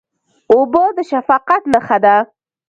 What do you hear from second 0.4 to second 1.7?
اوبه د شفقت